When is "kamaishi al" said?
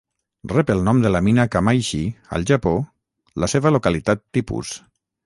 1.55-2.47